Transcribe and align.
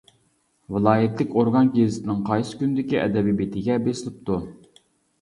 ۋىلايەتلىك 0.77 1.35
ئورگان 1.41 1.69
گېزىتىنىڭ 1.77 2.25
قايسى 2.31 2.59
كۈندىكى 2.65 3.01
ئەدەبىي 3.05 3.39
بېتىگە 3.45 3.81
بېسىلىپتۇ. 3.89 4.45